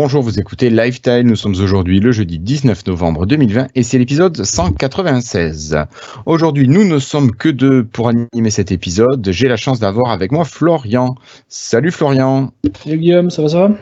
[0.00, 1.22] Bonjour, vous écoutez Lifetime.
[1.22, 5.76] Nous sommes aujourd'hui le jeudi 19 novembre 2020 et c'est l'épisode 196.
[6.24, 9.28] Aujourd'hui, nous ne sommes que deux pour animer cet épisode.
[9.28, 11.16] J'ai la chance d'avoir avec moi Florian.
[11.48, 12.52] Salut Florian.
[12.84, 13.74] Salut Guillaume, ça va, ça va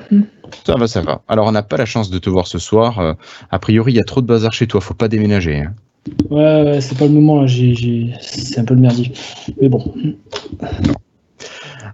[0.64, 1.20] Ça va, ça va.
[1.28, 2.98] Alors, on n'a pas la chance de te voir ce soir.
[2.98, 3.12] Euh,
[3.50, 4.80] a priori, il y a trop de bazar chez toi.
[4.80, 5.58] Faut pas déménager.
[5.58, 5.74] Hein.
[6.30, 7.46] Ouais, ouais c'est pas le moment là.
[8.22, 9.20] C'est un peu le merdique.
[9.60, 9.92] Mais bon.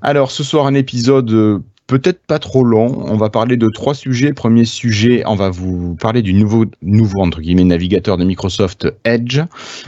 [0.01, 1.59] Alors, ce soir, un épisode euh,
[1.99, 3.05] peut-être pas trop long.
[3.07, 4.33] On va parler de trois sujets.
[4.33, 9.41] Premier sujet, on va vous parler du nouveau, nouveau entre guillemets, navigateur de Microsoft Edge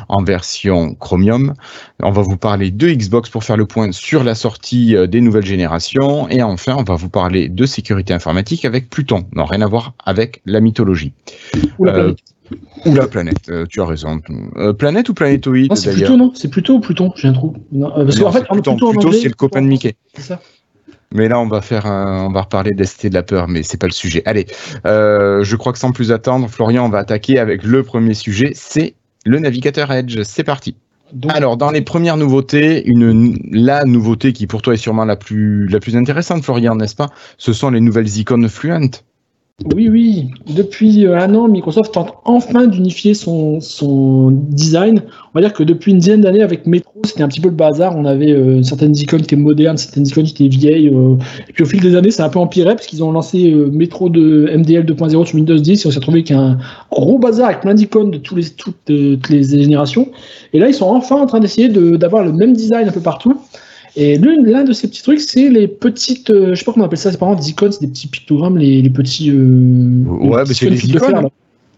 [0.08, 1.54] en version Chromium.
[2.02, 5.22] On va vous parler de Xbox pour faire le point sur la sortie euh, des
[5.22, 6.28] nouvelles générations.
[6.28, 9.24] Et enfin, on va vous parler de sécurité informatique avec Pluton.
[9.32, 11.12] Non, rien à voir avec la mythologie.
[11.78, 12.18] Ou la euh, planète.
[12.84, 14.20] Ou la planète, euh, tu as raison.
[14.78, 17.54] planète ou planétoïde C'est plutôt non, c'est plutôt Pluton, j'ai un trou.
[17.72, 19.96] parce qu'en fait, Pluton, Pluton c'est le copain de Mickey.
[20.14, 20.40] C'est ça.
[21.14, 23.86] Mais là, on va faire, on va reparler d'ST de la peur, mais c'est pas
[23.86, 24.22] le sujet.
[24.26, 24.46] Allez,
[24.84, 28.50] euh, je crois que sans plus attendre, Florian, on va attaquer avec le premier sujet.
[28.54, 30.22] C'est le navigateur Edge.
[30.24, 30.76] C'est parti.
[31.28, 35.68] Alors, dans les premières nouveautés, une, la nouveauté qui pour toi est sûrement la plus,
[35.68, 37.10] la plus intéressante, Florian, n'est-ce pas?
[37.38, 39.04] Ce sont les nouvelles icônes fluentes.
[39.72, 40.30] Oui, oui.
[40.48, 43.60] Depuis euh, un an, Microsoft tente enfin d'unifier son,
[44.50, 45.02] design.
[45.32, 47.54] On va dire que depuis une dizaine d'années, avec Metro, c'était un petit peu le
[47.54, 47.96] bazar.
[47.96, 50.88] On avait euh, certaines icônes qui étaient modernes, certaines icônes qui étaient vieilles.
[50.88, 51.16] Euh.
[51.48, 54.08] et puis au fil des années, c'est un peu empiré parce qu'ils ont lancé Metro
[54.08, 56.58] de MDL 2.0 sur Windows 10 et on s'est retrouvé avec un
[56.90, 60.08] gros bazar avec plein d'icônes de toutes les générations.
[60.52, 63.38] Et là, ils sont enfin en train d'essayer d'avoir le même design un peu partout.
[63.96, 66.86] Et l'un de ces petits trucs, c'est les petites, euh, je sais pas comment on
[66.86, 69.30] appelle ça, c'est par exemple des icônes, c'est des petits pictogrammes, les, les petits.
[69.30, 71.28] Euh, ouais, mais c'est des icônes.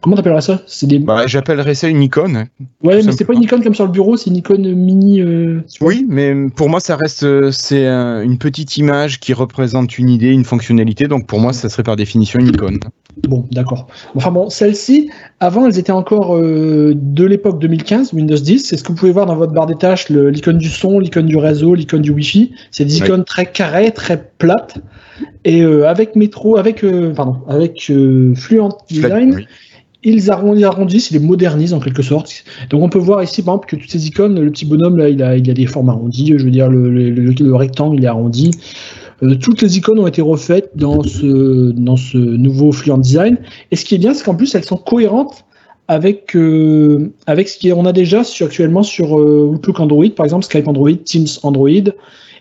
[0.07, 0.63] Comment t'appellerais ça?
[0.69, 1.01] C'est des.
[1.01, 2.47] Bah, j'appellerais ça une icône.
[2.85, 5.21] Ouais, mais c'est pas une icône comme sur le bureau, c'est une icône mini.
[5.21, 10.29] Euh, oui, mais pour moi, ça reste c'est une petite image qui représente une idée,
[10.29, 11.09] une fonctionnalité.
[11.09, 12.79] Donc pour moi, ça serait par définition une icône.
[13.27, 13.89] Bon, d'accord.
[14.15, 18.61] Enfin bon, celles-ci, avant, elles étaient encore euh, de l'époque 2015, Windows 10.
[18.61, 21.27] C'est ce que vous pouvez voir dans votre barre des tâches, l'icône du son, l'icône
[21.27, 22.55] du réseau, l'icône du Wi-Fi?
[22.71, 24.79] C'est des icônes très carrées, très plates.
[25.45, 26.85] Et euh, avec Metro, avec
[27.17, 27.91] pardon, avec
[28.37, 29.47] Fluent Design,
[30.03, 32.45] ils arrondissent, ils les modernisent en quelque sorte.
[32.71, 35.09] Donc on peut voir ici par exemple que toutes ces icônes, le petit bonhomme là,
[35.09, 38.09] il a, il a des formes arrondies, je veux dire le, le, rectangle il est
[38.09, 38.51] arrondi.
[39.23, 43.39] Euh, toutes les icônes ont été refaites dans ce, dans ce nouveau Fluent Design.
[43.71, 45.45] Et ce qui est bien, c'est qu'en plus elles sont cohérentes
[45.89, 50.69] avec, euh, avec ce qu'on a déjà actuellement sur euh, Outlook Android, par exemple Skype
[50.69, 51.93] Android, Teams Android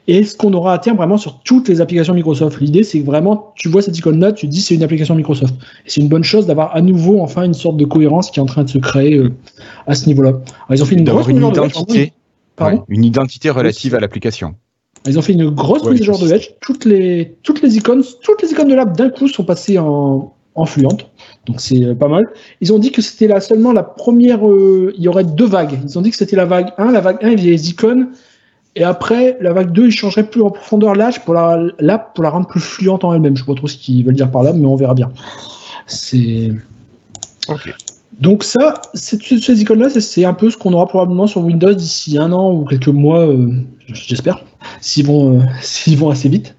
[0.07, 2.59] et ce qu'on aura à terme vraiment sur toutes les applications Microsoft?
[2.61, 5.55] L'idée, c'est que vraiment, tu vois cette icône-là, tu te dis c'est une application Microsoft.
[5.85, 8.43] Et c'est une bonne chose d'avoir à nouveau enfin une sorte de cohérence qui est
[8.43, 9.31] en train de se créer euh,
[9.87, 10.33] à ce niveau-là.
[10.69, 12.13] Ils ont fait une grosse une identité,
[12.89, 14.55] une identité relative à l'application.
[15.07, 16.49] Ils ont fait une grosse mise à jour de Edge.
[16.61, 20.33] Toutes les, toutes les icônes, toutes les icônes de l'app d'un coup sont passées en,
[20.55, 21.09] en fluente.
[21.47, 22.25] Donc c'est euh, pas mal.
[22.61, 24.47] Ils ont dit que c'était là seulement la première.
[24.47, 25.79] Euh, il y aurait deux vagues.
[25.83, 26.91] Ils ont dit que c'était la vague 1.
[26.91, 28.09] La vague 1, il y avait les icônes
[28.75, 32.23] et après, la vague 2, il changerait plus en profondeur l'âge pour la, l'app pour
[32.23, 33.35] la rendre plus fluente en elle-même.
[33.37, 35.11] Je sais pas trop ce qu'ils veulent dire par là, mais on verra bien.
[35.87, 36.51] C'est.
[38.19, 42.31] Donc ça, ces icônes-là, c'est un peu ce qu'on aura probablement sur Windows d'ici un
[42.33, 43.49] an ou quelques mois, euh,
[43.87, 44.43] j'espère,
[44.81, 46.55] s'ils vont, euh, vont assez vite.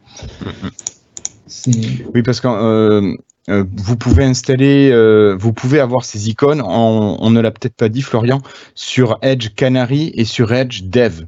[2.15, 3.15] Oui, parce que euh,
[3.49, 4.91] vous pouvez installer,
[5.39, 8.41] vous pouvez avoir ces icônes, on ne l'a peut-être pas dit, Florian,
[8.75, 11.25] sur Edge Canary et sur Edge Dev.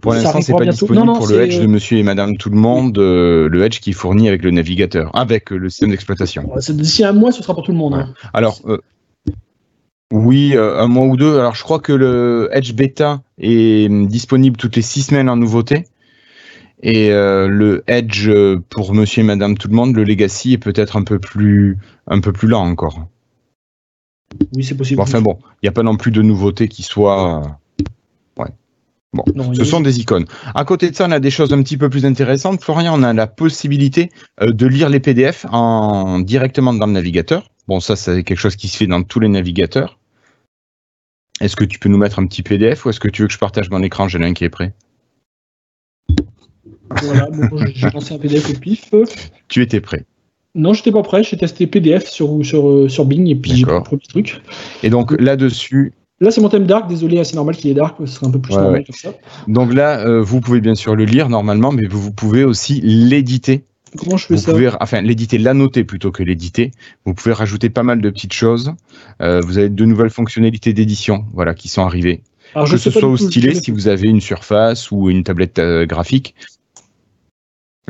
[0.00, 2.56] Pour l'instant, c'est pas disponible pour le Edge de euh, Monsieur et Madame tout le
[2.56, 6.50] monde, euh, le Edge qui est fourni avec le navigateur, avec euh, le système d'exploitation.
[6.70, 7.94] D'ici un mois, ce sera pour tout le monde.
[7.94, 8.14] Hein.
[8.32, 8.60] Alors,
[10.12, 11.38] oui, un mois ou deux.
[11.38, 15.84] Alors, je crois que le Edge Beta est disponible toutes les six semaines en nouveauté.
[16.82, 18.30] Et le Edge
[18.70, 21.76] pour Monsieur et Madame tout le monde, le Legacy est peut-être un peu plus
[22.06, 23.08] un peu plus lent encore.
[24.54, 25.00] Oui, c'est possible.
[25.00, 27.58] enfin bon, il n'y a pas non plus de nouveautés qui soient
[29.14, 29.24] Bon,
[29.54, 30.26] ce sont des icônes.
[30.54, 32.62] À côté de ça, on a des choses un petit peu plus intéressantes.
[32.62, 34.10] Florian, on a la possibilité
[34.42, 37.48] euh, de lire les PDF en, directement dans le navigateur.
[37.68, 39.98] Bon, ça, c'est quelque chose qui se fait dans tous les navigateurs.
[41.40, 43.34] Est-ce que tu peux nous mettre un petit PDF ou est-ce que tu veux que
[43.34, 44.08] je partage mon écran?
[44.08, 44.74] J'ai l'un qui est prêt.
[47.02, 48.92] Voilà, bon, j'ai lancé un PDF au pif.
[49.48, 50.04] Tu étais prêt.
[50.54, 51.22] Non, j'étais pas prêt.
[51.22, 54.42] J'ai testé PDF sur, sur, sur Bing et puis j'ai pas le truc.
[54.82, 56.88] Et donc là-dessus, Là, c'est mon thème dark.
[56.88, 57.96] Désolé, c'est normal qu'il est dark.
[58.00, 59.10] Ce serait un peu plus normal comme ça.
[59.46, 63.64] Donc là, euh, vous pouvez bien sûr le lire normalement, mais vous, pouvez aussi l'éditer.
[63.96, 64.52] Comment je fais ça?
[64.80, 66.72] Enfin, l'éditer, l'annoter plutôt que l'éditer.
[67.04, 68.74] Vous pouvez rajouter pas mal de petites choses.
[69.22, 72.22] Euh, vous avez de nouvelles fonctionnalités d'édition, voilà, qui sont arrivées.
[72.54, 75.86] Alors, que ce soit au stylet, si vous avez une surface ou une tablette euh,
[75.86, 76.34] graphique.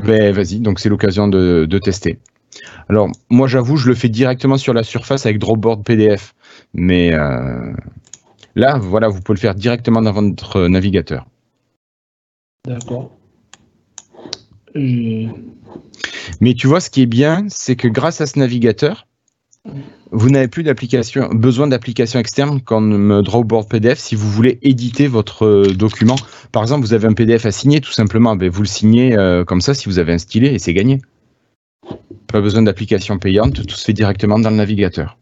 [0.04, 0.60] Ben, vas-y.
[0.60, 2.18] Donc c'est l'occasion de, de tester.
[2.88, 6.34] Alors, moi, j'avoue, je le fais directement sur la surface avec Dropboard PDF.
[6.74, 7.72] Mais euh,
[8.58, 11.26] Là, voilà, vous pouvez le faire directement dans votre navigateur.
[12.64, 13.12] D'accord.
[14.74, 19.06] Mais tu vois, ce qui est bien, c'est que grâce à ce navigateur,
[20.10, 25.68] vous n'avez plus d'application, besoin d'applications externes comme Drawboard PDF si vous voulez éditer votre
[25.68, 26.16] document.
[26.50, 29.44] Par exemple, vous avez un PDF à signer, tout simplement, ben, vous le signez euh,
[29.44, 31.00] comme ça si vous avez un stylet et c'est gagné.
[32.26, 35.16] Pas besoin d'application payante, tout se fait directement dans le navigateur.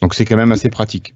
[0.00, 1.14] Donc c'est quand même assez pratique.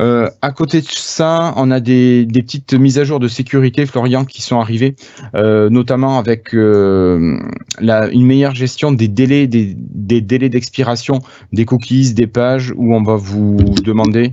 [0.00, 4.24] Euh, à côté de ça, on a des, petites mises à jour de sécurité, Florian,
[4.24, 4.96] qui sont arrivées,
[5.34, 7.38] euh, notamment avec euh,
[7.80, 9.74] une meilleure gestion des délais, des,
[10.20, 11.20] délais d'expiration
[11.52, 14.32] des cookies, des pages, où on va vous demander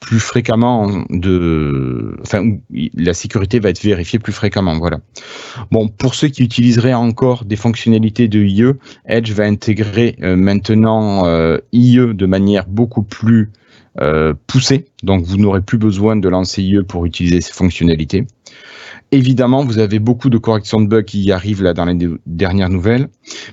[0.00, 4.76] plus fréquemment de, enfin, la sécurité va être vérifiée plus fréquemment.
[4.76, 4.98] Voilà.
[5.70, 8.72] Bon, pour ceux qui utiliseraient encore des fonctionnalités de IE,
[9.06, 11.24] Edge va intégrer maintenant
[11.72, 13.50] IE de manière beaucoup plus
[14.00, 18.26] euh, poussé, donc vous n'aurez plus besoin de lancer IE pour utiliser ces fonctionnalités.
[19.12, 21.96] Évidemment, vous avez beaucoup de corrections de bugs qui arrivent là dans les
[22.26, 23.08] dernières nouvelles.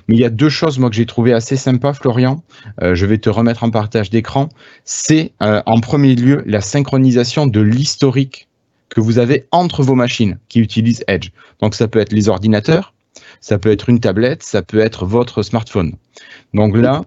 [0.08, 2.42] Mais il y a deux choses moi que j'ai trouvé assez sympa, Florian.
[2.82, 4.48] Euh, je vais te remettre en partage d'écran.
[4.84, 8.48] C'est euh, en premier lieu la synchronisation de l'historique
[8.88, 11.30] que vous avez entre vos machines qui utilisent Edge.
[11.60, 12.92] Donc ça peut être les ordinateurs,
[13.40, 15.94] ça peut être une tablette, ça peut être votre smartphone.
[16.52, 17.02] Donc là,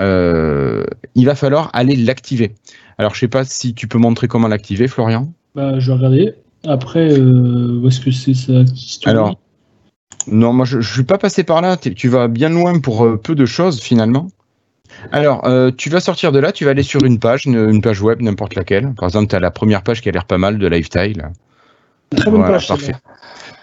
[0.00, 0.84] euh,
[1.14, 2.54] il va falloir aller l'activer.
[2.98, 5.32] Alors, je sais pas si tu peux montrer comment l'activer, Florian.
[5.54, 6.34] Bah, je vais regarder.
[6.66, 8.64] Après, euh, où est-ce que c'est ça
[9.04, 9.38] Alors,
[10.26, 11.76] non, moi, je, ne suis pas passé par là.
[11.76, 14.28] Tu vas bien loin pour euh, peu de choses, finalement.
[15.12, 15.46] Alors,
[15.76, 18.54] tu vas sortir de là, tu vas aller sur une page, une, page web, n'importe
[18.54, 18.94] laquelle.
[18.94, 21.30] Par exemple, tu as la première page qui a l'air pas mal de Lifestyle.
[22.16, 22.66] Très bonne page.
[22.66, 22.94] Parfait.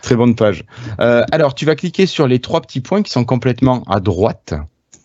[0.04, 0.64] Très bonne page.
[1.00, 4.54] alors, tu vas cliquer sur les trois petits points qui sont complètement à droite,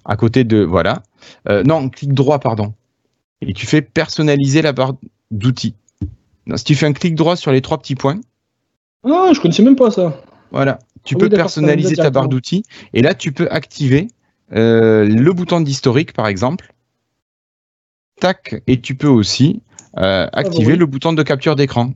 [0.08, 0.64] à côté de.
[0.64, 1.02] Voilà.
[1.48, 2.74] Euh, non, clic droit, pardon.
[3.40, 4.94] Et tu fais personnaliser la barre
[5.30, 5.76] d'outils.
[6.56, 8.18] Si tu fais un clic droit sur les trois petits points.
[9.04, 10.20] Ah, je connaissais même pas ça.
[10.50, 10.78] Voilà.
[11.04, 12.64] Tu ah peux personnaliser ta barre d'outils.
[12.94, 14.08] Et là, tu peux activer
[14.52, 16.74] euh, le bouton d'historique, par exemple.
[18.18, 18.62] Tac.
[18.66, 19.62] Et tu peux aussi
[19.98, 21.92] euh, ah, activer le bouton de capture d'écran.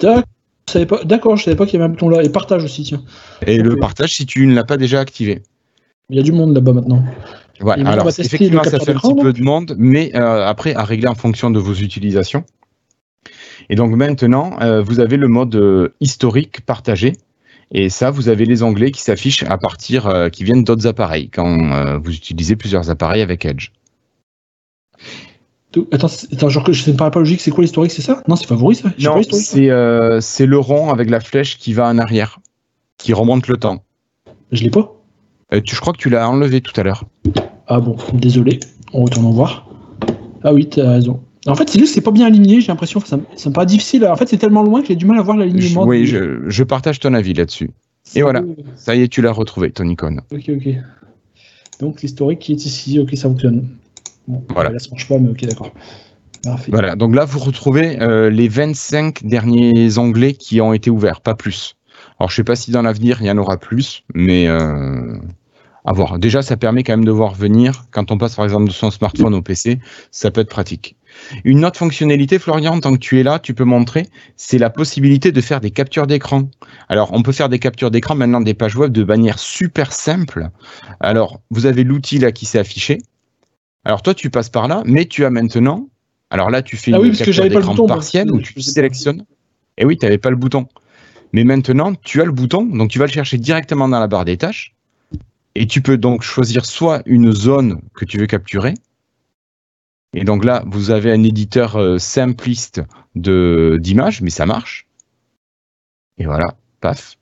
[0.00, 0.24] D'accord,
[0.68, 2.22] je savais pas qu'il y avait un bouton là.
[2.22, 3.02] Et partage aussi, tiens.
[3.46, 5.42] Et le partage si tu ne l'as pas déjà activé.
[6.10, 7.04] Il y a du monde là-bas maintenant.
[7.60, 11.08] Ouais, alors effectivement, ça fait un petit peu de monde, mais euh, après, à régler
[11.08, 12.44] en fonction de vos utilisations.
[13.70, 17.12] Et donc maintenant, euh, vous avez le mode euh, historique partagé.
[17.70, 21.98] Et ça, vous avez les onglets qui s'affichent à partir, qui viennent d'autres appareils, quand
[22.00, 23.70] vous utilisez plusieurs appareils avec Edge.
[25.90, 28.22] Attends, attends genre que je ne parle pas logique, c'est quoi l'historique, c'est ça?
[28.28, 28.90] Non, c'est favori ça?
[29.00, 32.40] Non, c'est le rond avec la flèche qui va en arrière,
[32.98, 33.82] qui remonte le temps.
[34.50, 34.94] Je l'ai pas?
[35.52, 37.04] Euh, tu, je crois que tu l'as enlevé tout à l'heure.
[37.66, 38.60] Ah bon, désolé.
[38.92, 39.68] On retourne en voir.
[40.44, 41.22] Ah oui, tu as raison.
[41.46, 43.00] En fait, c'est juste c'est pas bien aligné, j'ai l'impression.
[43.00, 44.06] Ça, ça, me paraît difficile.
[44.06, 45.84] En fait, c'est tellement loin que j'ai du mal à voir l'alignement.
[45.84, 47.70] Oui, je, partage ton avis là-dessus.
[48.14, 48.42] Et voilà,
[48.76, 50.20] ça y est, tu l'as retrouvé, ton icône.
[50.32, 50.74] Ok, ok.
[51.80, 53.68] Donc l'historique qui est ici, ok, ça fonctionne.
[54.28, 54.70] Bon, voilà.
[54.70, 55.72] Là, ça marche pas, mais ok, d'accord.
[56.68, 61.34] Voilà, donc là, vous retrouvez euh, les 25 derniers onglets qui ont été ouverts, pas
[61.34, 61.76] plus.
[62.18, 65.18] Alors, je sais pas si dans l'avenir, il y en aura plus, mais euh,
[65.84, 66.18] à voir.
[66.18, 67.84] Déjà, ça permet quand même de voir venir.
[67.90, 69.78] Quand on passe par exemple de son smartphone au PC,
[70.10, 70.96] ça peut être pratique.
[71.44, 75.30] Une autre fonctionnalité, Florian, tant que tu es là, tu peux montrer, c'est la possibilité
[75.30, 76.48] de faire des captures d'écran.
[76.88, 80.48] Alors, on peut faire des captures d'écran maintenant des pages web de manière super simple.
[81.00, 82.98] Alors, vous avez l'outil là qui s'est affiché.
[83.84, 85.88] Alors, toi, tu passes par là, mais tu as maintenant.
[86.30, 89.24] Alors là, tu fais ah une capture d'écran partielle où tu sélectionnes.
[89.76, 90.66] Et oui, tu n'avais pas le bouton.
[91.32, 94.24] Mais maintenant, tu as le bouton, donc tu vas le chercher directement dans la barre
[94.24, 94.74] des tâches.
[95.54, 98.74] Et tu peux donc choisir soit une zone que tu veux capturer.
[100.14, 102.82] Et donc là, vous avez un éditeur euh, simpliste
[103.14, 104.86] de d'images, mais ça marche.
[106.18, 107.16] Et voilà, paf.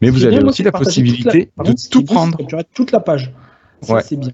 [0.00, 2.38] Mais vous avez aussi la possibilité de tout prendre.
[2.74, 3.32] toute la page.
[3.88, 4.02] ouais.
[4.02, 4.32] c'est bien.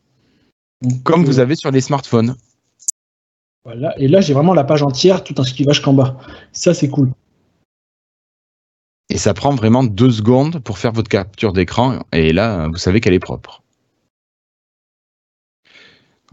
[1.05, 2.37] Comme vous euh, avez sur les smartphones.
[3.65, 3.99] Voilà.
[3.99, 6.19] Et là, j'ai vraiment la page entière, tout un esquivage qu'en bas.
[6.53, 7.11] Ça, c'est cool.
[9.09, 12.01] Et ça prend vraiment deux secondes pour faire votre capture d'écran.
[12.13, 13.63] Et là, vous savez qu'elle est propre.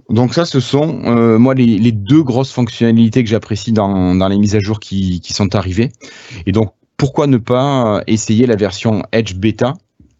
[0.09, 4.55] Donc ça, ce sont euh, moi les, deux grosses fonctionnalités que j'apprécie dans, les mises
[4.55, 5.91] à jour qui, sont arrivées.
[6.45, 6.73] Et donc
[7.03, 9.73] pourquoi ne pas essayer la version Edge Beta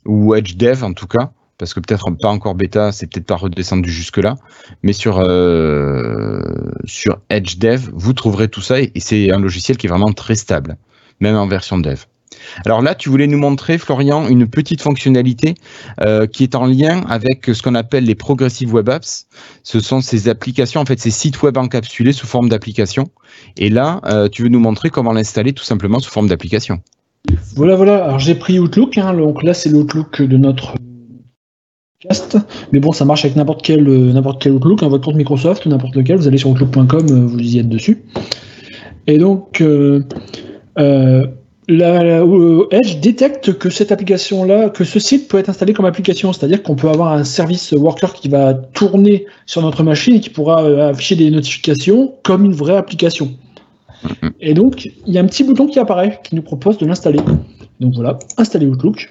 [0.06, 3.38] ou Edge Dev en tout cas, parce que peut-être pas encore Beta, c'est peut-être pas
[3.38, 4.36] redescendu jusque là,
[4.82, 6.42] mais euh,
[6.84, 10.36] sur Edge Dev, vous trouverez tout ça et c'est un logiciel qui est vraiment très
[10.36, 10.76] stable,
[11.22, 12.04] même en version Dev.
[12.66, 15.56] Alors là, tu voulais nous montrer, Florian, une petite fonctionnalité
[16.02, 19.28] euh, qui est en lien avec ce qu'on appelle les Progressive Web Apps.
[19.64, 23.10] Ce sont ces applications, en fait, ces sites web encapsulés sous forme d'application.
[23.58, 26.82] Et là, euh, tu veux nous montrer comment l'installer tout simplement sous forme d'application.
[27.56, 28.04] Voilà, voilà.
[28.04, 28.98] Alors j'ai pris Outlook.
[28.98, 29.14] Hein.
[29.14, 30.76] donc là, c'est l'Outlook de notre
[32.00, 32.38] cast.
[32.72, 35.66] Mais bon, ça marche avec n'importe quel, euh, n'importe quel Outlook, hein, votre compte Microsoft,
[35.66, 36.18] n'importe lequel.
[36.18, 38.04] Vous allez sur outlook.com, vous y êtes dessus.
[39.08, 39.62] Et donc,
[41.68, 46.34] la, euh, Edge détecte que cette application-là, que ce site peut être installé comme application,
[46.34, 50.30] c'est-à-dire qu'on peut avoir un service worker qui va tourner sur notre machine et qui
[50.30, 53.32] pourra euh, afficher des notifications comme une vraie application.
[54.04, 54.32] Mm-hmm.
[54.42, 57.20] Et donc, il y a un petit bouton qui apparaît qui nous propose de l'installer.
[57.80, 59.10] Donc voilà, installer Outlook.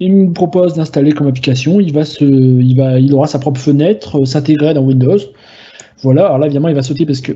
[0.00, 1.80] Il nous propose d'installer comme application.
[1.80, 5.18] Il va se, il va, il aura sa propre fenêtre, euh, s'intégrer dans Windows.
[6.02, 6.26] Voilà.
[6.26, 7.32] Alors là, évidemment, il va sauter parce que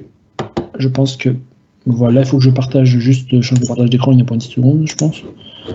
[0.79, 1.31] je pense que
[1.87, 4.35] voilà, il faut que je partage juste, change de partage d'écran, il n'y a pas
[4.35, 5.23] une seconde, je pense.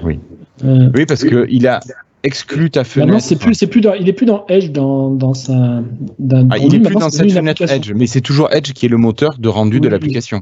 [0.04, 0.20] Oui.
[0.64, 1.80] Euh, oui, parce qu'il a
[2.24, 3.12] exclu ta fenêtre.
[3.12, 5.84] non, c'est plus, c'est plus il est plus dans Edge dans, dans sa.
[6.20, 8.90] Dans, ah, il est plus dans cette fenêtre Edge, mais c'est toujours Edge qui est
[8.90, 10.42] le moteur de rendu de l'application.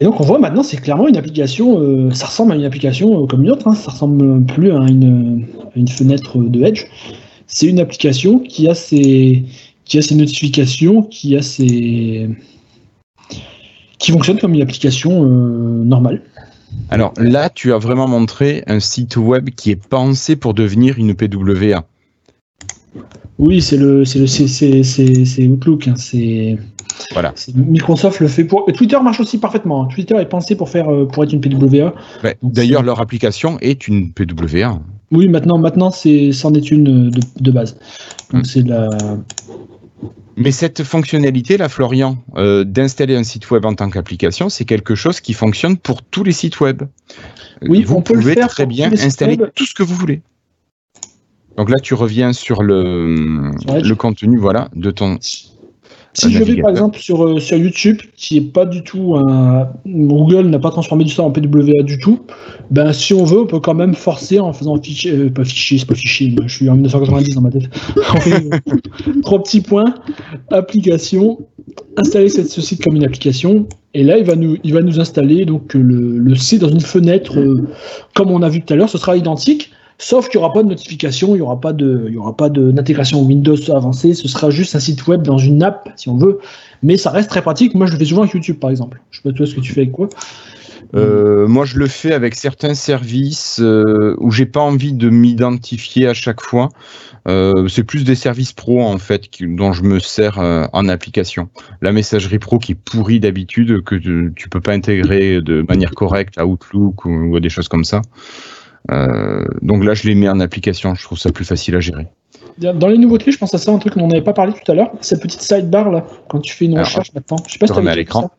[0.00, 1.80] Et donc on voit maintenant, c'est clairement une application.
[1.80, 3.66] Euh, ça ressemble à une application euh, comme une autre.
[3.66, 6.84] Hein, ça ressemble plus à une, à une fenêtre de Edge.
[7.46, 9.44] C'est une application qui a ses,
[9.84, 12.28] qui a ses notifications, qui a ses
[13.98, 16.22] qui fonctionne comme une application euh, normale.
[16.90, 21.14] Alors là, tu as vraiment montré un site web qui est pensé pour devenir une
[21.14, 21.84] PWA.
[23.38, 25.88] Oui, c'est le, c'est le, c'est, Outlook.
[25.88, 26.58] Hein, c'est
[27.12, 27.34] voilà.
[27.54, 28.66] Microsoft le fait pour.
[28.74, 29.84] Twitter marche aussi parfaitement.
[29.84, 29.88] Hein.
[29.92, 31.94] Twitter est pensé pour faire, euh, pour être une PWA.
[32.42, 34.80] D'ailleurs, leur application est une PWA.
[35.12, 37.74] Oui, maintenant, maintenant, c'est, c'en est une de, de base.
[38.32, 38.44] Donc, hum.
[38.44, 38.88] c'est la,
[40.36, 44.94] mais cette fonctionnalité, là, Florian, euh, d'installer un site web en tant qu'application, c'est quelque
[44.94, 46.82] chose qui fonctionne pour tous les sites web.
[47.62, 50.20] Oui, vous pouvez très bien installer tout ce que vous voulez.
[51.56, 55.18] Donc là, tu reviens sur le, le contenu, voilà, de ton
[56.16, 59.68] si je vais par exemple sur, euh, sur YouTube, qui est pas du tout un.
[59.86, 62.20] Google n'a pas transformé du ça en PWA du tout,
[62.70, 65.12] ben si on veut, on peut quand même forcer en faisant fichier.
[65.12, 67.68] Euh, pas fichier, c'est pas fichier, je suis en 1990 dans ma tête.
[69.22, 69.94] Trois petits points,
[70.50, 71.38] application,
[71.98, 74.98] installer cette, ce site comme une application, et là il va nous, il va nous
[74.98, 77.68] installer donc le, le site dans une fenêtre, euh,
[78.14, 79.70] comme on a vu tout à l'heure, ce sera identique.
[79.98, 82.36] Sauf qu'il n'y aura pas de notification, il n'y aura pas de, il y aura
[82.36, 84.14] pas d'intégration Windows avancée.
[84.14, 86.38] Ce sera juste un site web dans une app, si on veut.
[86.82, 87.74] Mais ça reste très pratique.
[87.74, 89.00] Moi, je le fais souvent avec YouTube, par exemple.
[89.10, 90.08] Je sais pas toi ce que tu fais avec quoi.
[90.94, 96.06] Euh, moi, je le fais avec certains services euh, où j'ai pas envie de m'identifier
[96.06, 96.68] à chaque fois.
[97.28, 101.48] Euh, c'est plus des services pro en fait dont je me sers en application.
[101.82, 105.90] La messagerie pro qui est pourrie d'habitude que tu, tu, peux pas intégrer de manière
[105.90, 108.02] correcte à Outlook ou, ou des choses comme ça.
[108.90, 110.94] Euh, donc là, je les mets en application.
[110.94, 112.06] Je trouve ça plus facile à gérer.
[112.58, 114.72] Dans les nouveautés, je pense à ça, un truc dont on n'avait pas parlé tout
[114.72, 117.36] à l'heure, cette petite sidebar là, quand tu fais une recherche maintenant.
[117.46, 118.30] Je sais pas si tu à l'écran.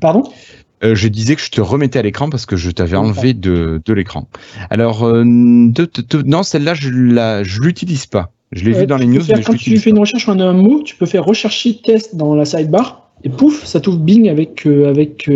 [0.00, 0.24] Pardon?
[0.82, 3.80] Euh, je disais que je te remettais à l'écran parce que je t'avais enlevé de,
[3.82, 4.28] de l'écran.
[4.68, 8.32] Alors, euh, non, celle-là, je ne je l'utilise pas.
[8.52, 9.22] Je l'ai vu dans les news.
[9.44, 12.44] quand tu fais une recherche en un mot, tu peux faire rechercher test dans la
[12.44, 15.30] sidebar et pouf, ça t'ouvre Bing avec, avec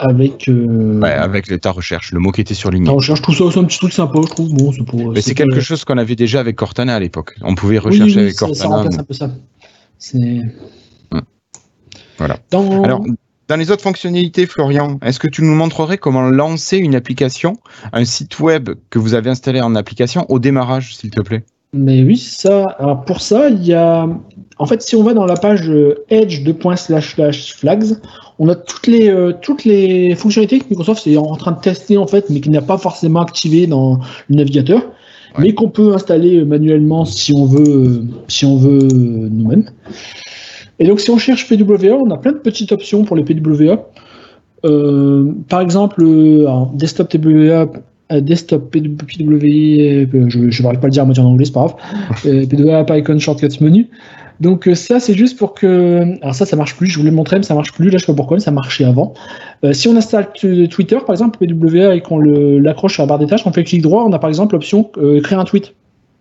[0.00, 0.48] avec.
[0.48, 1.00] Euh...
[1.02, 2.86] avec ta recherche, le mot qui était surligné.
[2.86, 4.52] Ta recherche, tout ça, c'est un petit truc sympa, je trouve.
[4.54, 5.12] Bon, c'est pour.
[5.12, 7.36] Mais c'est quelque chose qu'on avait déjà avec Cortana à l'époque.
[7.42, 8.58] On pouvait rechercher avec Cortana.
[8.58, 9.30] Ça remplace un peu ça.
[9.98, 10.40] C'est.
[12.18, 12.38] Voilà.
[12.50, 12.82] Dans...
[12.82, 13.04] Alors,
[13.48, 17.56] dans les autres fonctionnalités, Florian, est-ce que tu nous montrerais comment lancer une application,
[17.92, 21.44] un site web que vous avez installé en application au démarrage, s'il te plaît?
[21.72, 22.64] Mais oui, ça.
[22.78, 24.08] Alors pour ça, il y a.
[24.58, 25.70] En fait, si on va dans la page
[26.10, 26.44] edge
[27.56, 27.84] flags,
[28.40, 31.98] on a toutes les, euh, toutes les fonctionnalités que Microsoft est en train de tester
[31.98, 34.82] en fait, mais qui n'a pas forcément activé dans le navigateur,
[35.38, 39.66] mais qu'on peut installer manuellement si on veut, euh, si on veut euh, nous-mêmes.
[40.78, 43.90] Et donc si on cherche PWA, on a plein de petites options pour les PWA.
[45.48, 46.02] par exemple,
[46.72, 47.70] desktop PWA,
[48.22, 51.76] desktop PWA, je ne vais pas le dire à moitié en anglais, c'est pas
[52.22, 52.48] grave.
[52.48, 53.90] PWA Icon Shortcuts Menu.
[54.40, 56.16] Donc euh, ça, c'est juste pour que...
[56.22, 56.86] Alors ça, ça marche plus.
[56.86, 57.90] Je voulais le montrer, mais ça marche plus.
[57.90, 59.12] Là, je sais pas pourquoi, mais ça marchait avant.
[59.64, 63.26] Euh, si on installe Twitter, par exemple, PWA, et qu'on l'accroche sur la barre des
[63.26, 65.74] tâches, on fait clic droit, on a par exemple l'option euh, créer un tweet.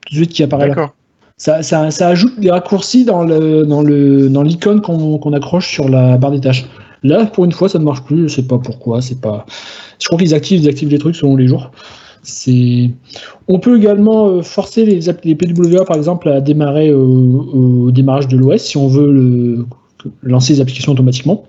[0.06, 0.92] Tout de suite qui apparaît là.
[1.38, 5.88] Ça, ça, ça, ajoute des raccourcis dans le dans le dans l'icône qu'on accroche sur
[5.88, 6.66] la barre des tâches.
[7.02, 8.28] Là, pour une fois, ça ne marche plus.
[8.28, 9.02] Je sais pas pourquoi.
[9.02, 9.46] C'est pas.
[10.00, 11.72] Je crois qu'ils activent, ils activent les trucs selon les jours.
[13.48, 18.38] On peut également euh, forcer les, les, PWA, par exemple, à démarrer au, démarrage de
[18.38, 19.66] l'OS si on veut
[20.24, 21.46] lancer les applications automatiquement.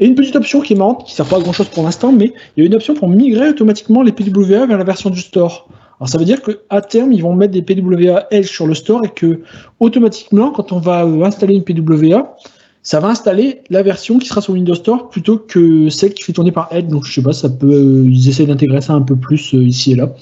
[0.00, 1.84] Et une petite option qui est marrante, qui ne sert pas à grand chose pour
[1.84, 5.10] l'instant, mais il y a une option pour migrer automatiquement les PWA vers la version
[5.10, 5.68] du store.
[6.00, 9.04] Alors ça veut dire qu'à terme, ils vont mettre des PWA Edge sur le store
[9.04, 9.42] et que
[9.78, 12.36] automatiquement, quand on va euh, installer une PWA,
[12.82, 16.32] ça va installer la version qui sera sur Windows Store plutôt que celle qui fait
[16.32, 16.88] tourner par Edge.
[16.88, 19.62] Donc je sais pas, ça peut, euh, ils essaient d'intégrer ça un peu plus euh,
[19.62, 20.12] ici et là.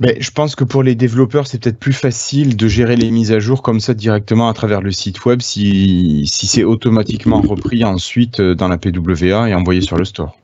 [0.00, 3.32] Mais je pense que pour les développeurs, c'est peut-être plus facile de gérer les mises
[3.32, 7.84] à jour comme ça directement à travers le site web si, si c'est automatiquement repris
[7.84, 10.36] ensuite euh, dans la PWA et envoyé sur le store.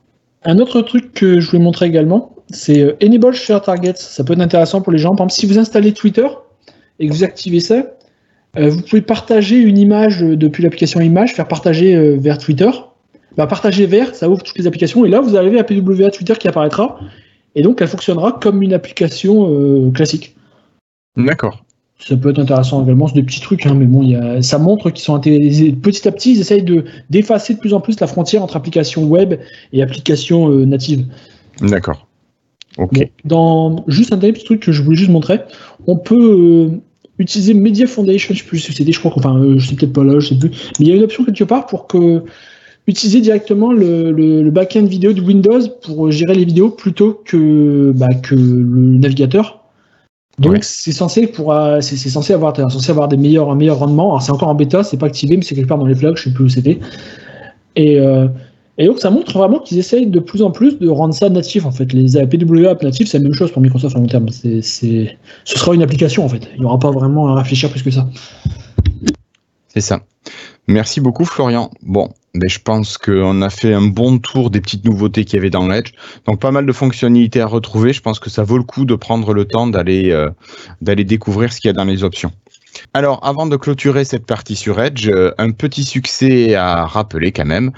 [0.43, 3.93] Un autre truc que je voulais montrer également, c'est Enable Share Targets.
[3.95, 5.11] Ça peut être intéressant pour les gens.
[5.11, 6.27] Par exemple, si vous installez Twitter
[6.99, 7.83] et que vous activez ça, euh,
[8.57, 12.69] vous pouvez partager une image euh, depuis l'application image, faire partager euh, vers Twitter.
[13.37, 15.05] Bah, partager vers, ça ouvre toutes les applications.
[15.05, 16.99] Et là, vous arrivez à PWA Twitter qui apparaîtra.
[17.55, 20.35] Et donc, elle fonctionnera comme une application classique.
[21.17, 21.63] D'accord.
[21.99, 24.57] Ça peut être intéressant également, c'est des petits trucs, hein, mais bon, y a, ça
[24.57, 25.71] montre qu'ils sont intégrés.
[25.73, 29.03] Petit à petit, ils essayent de d'effacer de plus en plus la frontière entre applications
[29.03, 29.35] web
[29.71, 31.05] et applications natives.
[31.61, 32.07] D'accord.
[32.77, 33.11] Ok.
[33.25, 35.39] dans juste un dernier petit truc que je voulais juste montrer,
[35.87, 36.79] on peut
[37.21, 40.03] utiliser Media Foundation, je sais plus c'était, je crois, enfin, euh, je sais peut-être pas
[40.03, 40.49] là, je sais plus,
[40.79, 42.23] mais il y a une option quelque part pour que
[42.87, 48.07] utiliser directement le, le, back-end vidéo de Windows pour gérer les vidéos plutôt que, bah,
[48.23, 49.61] que le navigateur.
[50.39, 54.09] Donc c'est censé pour euh, c'est, censé avoir censé avoir des meilleurs un meilleur rendement.
[54.09, 56.17] Alors c'est encore en bêta, c'est pas activé, mais c'est quelque part dans les flags,
[56.17, 56.79] je sais plus où c'était.
[57.75, 58.27] Et euh,
[58.77, 61.65] et donc ça montre vraiment qu'ils essayent de plus en plus de rendre ça natif
[61.65, 61.91] en fait.
[61.93, 64.29] Les PWA natifs, c'est la même chose pour Microsoft à long terme.
[64.29, 65.07] C'est, ce
[65.45, 66.47] sera une application en fait.
[66.55, 68.07] Il n'y aura pas vraiment à réfléchir plus que ça.
[69.67, 70.01] C'est ça.
[70.67, 71.69] Merci beaucoup Florian.
[71.81, 75.39] Bon, mais je pense qu'on a fait un bon tour des petites nouveautés qu'il y
[75.39, 75.91] avait dans l'Edge.
[76.25, 77.93] Donc pas mal de fonctionnalités à retrouver.
[77.93, 80.29] Je pense que ça vaut le coup de prendre le temps d'aller euh,
[80.81, 82.31] découvrir ce qu'il y a dans les options.
[82.93, 87.45] Alors, avant de clôturer cette partie sur Edge, euh, un petit succès à rappeler quand
[87.45, 87.71] même.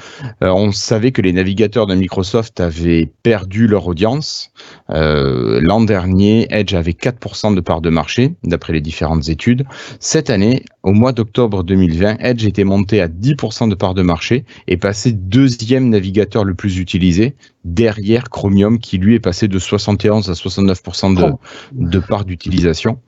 [0.43, 4.51] Euh, on savait que les navigateurs de Microsoft avaient perdu leur audience.
[4.89, 9.65] L'an dernier, Edge avait 4% de part de marché, d'après les différentes études.
[9.99, 14.42] Cette année, au mois d'octobre 2020, Edge était monté à 10% de part de marché
[14.67, 20.29] et passé deuxième navigateur le plus utilisé, derrière Chromium, qui lui est passé de 71
[20.29, 21.34] à 69% de,
[21.71, 22.99] de part d'utilisation.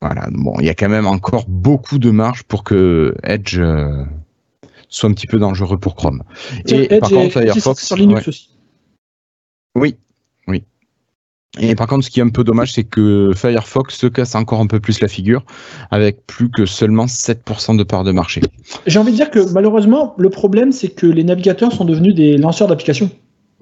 [0.00, 4.04] Voilà, bon, il y a quand même encore beaucoup de marge pour que Edge euh,
[4.88, 6.22] soit un petit peu dangereux pour Chrome.
[6.66, 7.84] Et par contre, Firefox.
[7.84, 8.50] Sur Linux aussi.
[9.74, 9.96] Oui.
[11.58, 14.60] Et par contre, ce qui est un peu dommage, c'est que Firefox se casse encore
[14.60, 15.42] un peu plus la figure,
[15.90, 18.42] avec plus que seulement 7% de part de marché.
[18.86, 22.36] J'ai envie de dire que malheureusement, le problème, c'est que les navigateurs sont devenus des
[22.36, 23.10] lanceurs d'applications.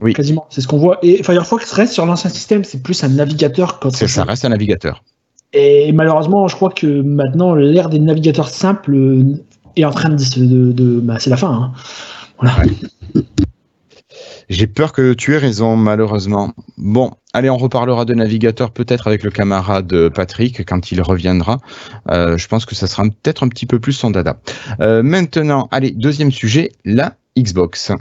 [0.00, 0.12] Oui.
[0.12, 0.98] Quasiment, c'est ce qu'on voit.
[1.02, 3.78] Et Firefox reste sur l'ancien système, c'est plus un navigateur.
[3.90, 5.04] ça reste un navigateur.
[5.52, 8.96] Et malheureusement, je crois que maintenant, l'ère des navigateurs simples
[9.76, 10.72] est en train de.
[10.72, 11.52] de, bah, c'est la fin.
[11.52, 11.72] Hein.
[12.40, 12.56] Voilà.
[14.48, 16.52] J'ai peur que tu aies raison, malheureusement.
[16.76, 21.58] Bon, allez, on reparlera de navigateur peut-être avec le camarade Patrick quand il reviendra.
[22.10, 24.38] Euh, je pense que ça sera peut-être un petit peu plus son dada.
[24.80, 27.92] Euh, maintenant, allez, deuxième sujet, la Xbox.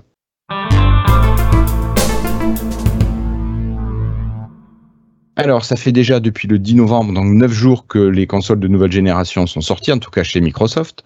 [5.35, 8.67] Alors, ça fait déjà depuis le 10 novembre, donc 9 jours que les consoles de
[8.67, 11.03] nouvelle génération sont sorties, en tout cas chez Microsoft,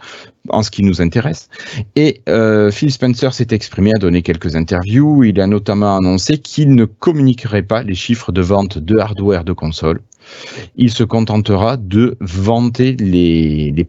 [0.50, 1.50] en ce qui nous intéresse.
[1.96, 5.24] Et euh, Phil Spencer s'est exprimé, a donné quelques interviews.
[5.24, 9.54] Il a notamment annoncé qu'il ne communiquerait pas les chiffres de vente de hardware de
[9.54, 10.02] consoles
[10.76, 13.84] il se contentera de vanter les, les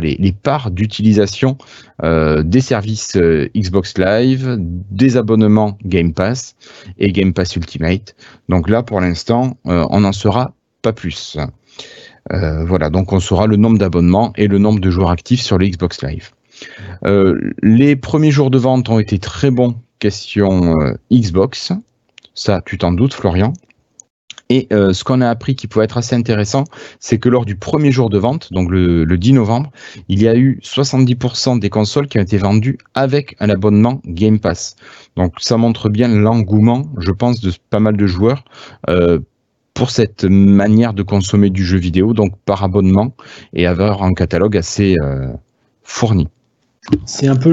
[0.00, 1.56] les, les parts d'utilisation
[2.02, 6.56] euh, des services euh, Xbox Live, des abonnements Game Pass
[6.98, 8.14] et Game Pass Ultimate.
[8.48, 11.36] Donc là, pour l'instant, euh, on n'en saura pas plus.
[12.30, 15.66] voilà, donc on saura le nombre d'abonnements et le nombre de joueurs actifs sur le
[15.66, 16.30] Xbox Live.
[17.62, 20.74] les premiers jours de vente ont été très bons, question
[21.10, 21.72] Xbox.
[22.34, 23.52] Ça, tu t'en doutes, Florian
[24.50, 26.64] et euh, ce qu'on a appris qui pouvait être assez intéressant,
[27.00, 29.70] c'est que lors du premier jour de vente, donc le, 10 novembre,
[30.08, 34.38] il y a eu 70% des consoles qui ont été vendues avec un abonnement Game
[34.38, 34.76] Pass.
[35.16, 38.44] Donc ça montre bien l'engouement, je pense, de pas mal de joueurs
[38.88, 39.18] euh,
[39.74, 43.14] pour cette manière de consommer du jeu vidéo, donc par abonnement
[43.52, 44.96] et avoir un catalogue assez
[45.82, 46.26] fourni.
[47.04, 47.52] C'est un peu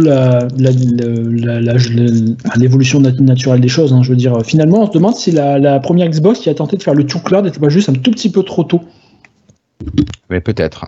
[2.56, 3.94] l'évolution naturelle des choses.
[3.94, 4.02] Hein.
[4.04, 6.84] Je veux dire, finalement, on se demande si la, première Xbox qui a tenté de
[6.84, 8.82] faire le cloud n'était pas juste un tout petit peu trop tôt.
[10.30, 10.86] Mais peut-être.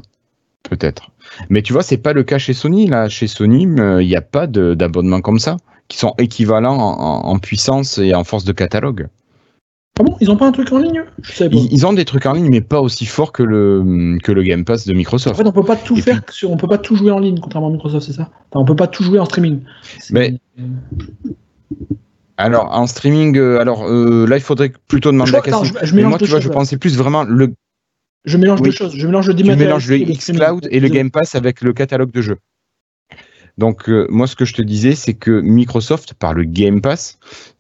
[0.69, 1.12] Peut-être.
[1.49, 2.88] Mais tu vois, c'est pas le cas chez Sony.
[2.88, 5.57] Là, chez Sony, il n'y a pas d'abonnement comme ça,
[5.88, 9.07] qui sont équivalents en, puissance et en force de catalogue.
[9.99, 11.03] Ah bon Ils ont pas un truc en ligne
[11.51, 14.65] Ils, ont des trucs en ligne, mais pas aussi fort que le, que le Game
[14.65, 15.36] Pass de Microsoft.
[15.36, 17.69] En fait, on peut pas tout faire, on peut pas tout jouer en ligne, contrairement
[17.69, 18.29] à Microsoft, c'est ça?
[18.51, 19.62] Enfin, On peut pas tout jouer en streaming.
[20.12, 20.39] Mais.
[22.38, 25.63] Alors, en streaming, euh, alors euh, là, il faudrait plutôt demander la question.
[25.63, 27.53] Je, mais moi, tu vois, je pensais plus vraiment le.
[28.25, 28.95] Je mélange deux choses.
[28.95, 32.21] Je mélange le Tu mélanges le xCloud et le Game Pass avec le catalogue de
[32.21, 32.38] jeux.
[33.57, 37.17] Donc, euh, moi, ce que je te disais, c'est que Microsoft, par le Game Pass,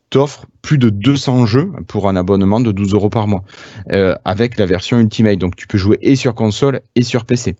[0.09, 3.43] t'offre plus de 200 jeux pour un abonnement de 12 euros par mois
[3.91, 5.37] euh, avec la version Ultimate.
[5.37, 7.55] Donc tu peux jouer et sur console et sur PC.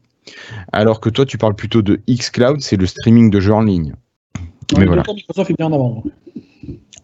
[0.72, 3.94] Alors que toi, tu parles plutôt de xCloud, c'est le streaming de jeux en ligne.
[4.78, 5.04] Mais voilà.
[5.08, 6.04] Microsoft est bien en avant.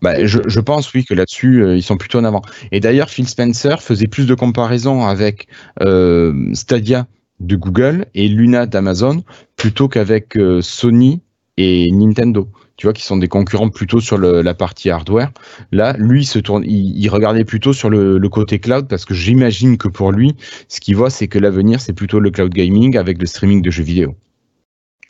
[0.02, 2.42] Bah, je, pense oui que là-dessus euh, ils sont plutôt en avant.
[2.74, 5.48] Et d'ailleurs Phil Spencer faisait plus de comparaisons avec
[5.82, 7.08] euh, Stadia
[7.40, 9.24] de Google et Luna d'Amazon
[9.56, 11.22] plutôt qu'avec Sony
[11.58, 15.32] et Nintendo tu vois, qui sont des concurrents plutôt sur la partie hardware.
[15.72, 19.88] Là, lui, se tourne, il, regardait plutôt sur le, côté cloud parce que j'imagine que
[19.88, 20.36] pour lui,
[20.68, 23.70] ce qu'il voit, c'est que l'avenir, c'est plutôt le cloud gaming avec le streaming de
[23.70, 24.16] jeux vidéo.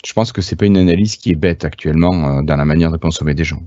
[0.06, 2.92] Je pense que c'est pas une analyse qui est bête actuellement euh, dans la manière
[2.92, 3.64] de consommer des gens.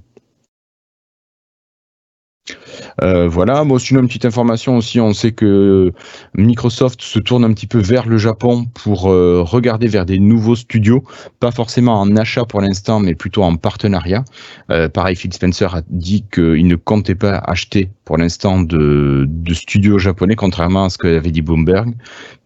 [3.03, 5.93] Euh, voilà, moi sinon une petite information aussi, on sait que
[6.35, 10.57] Microsoft se tourne un petit peu vers le Japon pour euh, regarder vers des nouveaux
[10.57, 11.05] studios,
[11.41, 14.25] pas forcément en achat pour l'instant, mais plutôt en partenariat.
[14.71, 19.55] Euh, pareil, Phil Spencer a dit qu'il ne comptait pas acheter pour l'instant de, de
[19.55, 21.95] studios japonais, contrairement à ce qu'avait dit Bloomberg,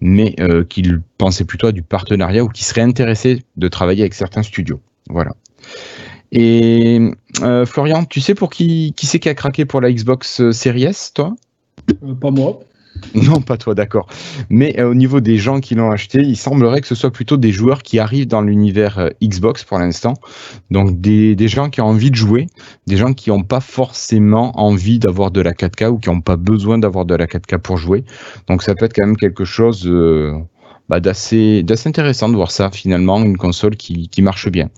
[0.00, 0.34] mais
[0.68, 4.80] qu'il pensait plutôt à du partenariat ou qu'il serait intéressé de travailler avec certains studios.
[5.08, 5.32] Voilà.
[6.32, 7.00] Et
[7.42, 10.52] euh, Florian, tu sais pour qui, qui c'est qui a craqué pour la Xbox euh,
[10.52, 11.34] Series S, toi?
[12.04, 12.60] Euh, Pas moi.
[13.14, 14.08] Non, pas toi, d'accord.
[14.50, 17.50] Mais au niveau des gens qui l'ont acheté, il semblerait que ce soit plutôt des
[17.50, 20.14] joueurs qui arrivent dans l'univers Xbox pour l'instant.
[20.70, 22.48] Donc des, des, gens qui ont envie de jouer,
[22.86, 26.36] des gens qui n'ont pas forcément envie d'avoir de la 4K ou qui n'ont pas
[26.36, 28.04] besoin d'avoir de la 4K pour jouer.
[28.48, 29.88] Donc ça peut être quand même quelque chose
[30.90, 34.70] bah, d'assez intéressant de voir ça finalement, une console qui, qui marche bien.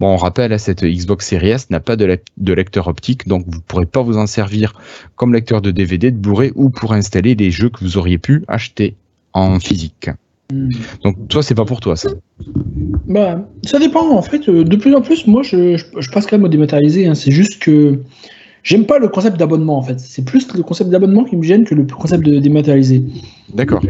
[0.00, 3.44] Bon, on rappelle, hein, cette Xbox Series S n'a pas de, de, lecteur optique, donc
[3.46, 4.72] vous ne pourrez pas vous en servir
[5.14, 8.44] comme lecteur de DVD, de Blu-ray ou pour installer les jeux que vous auriez pu
[8.48, 8.96] acheter
[9.34, 10.08] en physique.
[10.50, 10.70] Hmm.
[11.04, 12.08] Donc toi, c'est pas pour toi ça.
[13.06, 14.48] Bah, ça dépend en fait.
[14.48, 17.06] Euh, de plus en plus, moi, je, je, passe quand même au dématérialisé.
[17.06, 17.14] Hein.
[17.14, 18.00] C'est juste que
[18.62, 20.00] j'aime pas le concept d'abonnement en fait.
[20.00, 23.04] C'est plus le concept d'abonnement qui me gêne que le concept de dématérialisé.
[23.52, 23.82] D'accord.